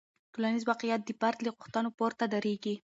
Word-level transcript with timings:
ټولنیز 0.33 0.63
واقیعت 0.67 1.01
د 1.05 1.09
فرد 1.19 1.37
له 1.43 1.49
غوښتنو 1.57 1.89
پورته 1.97 2.25
دریږي. 2.33 2.75